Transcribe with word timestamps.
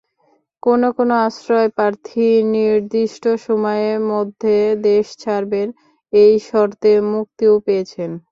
কোনো 0.63 0.87
কোনো 0.97 1.13
আশ্রয়প্রার্থী 1.27 2.25
নির্দিষ্ট 2.55 3.23
সময়ের 3.45 3.99
মধ্যে 4.11 4.55
দেশ 4.87 5.05
ছাড়বেন—এই 5.19 6.33
শর্তে 6.47 6.91
মুক্তিও 7.11 7.53
পেয়েছেন। 7.65 8.11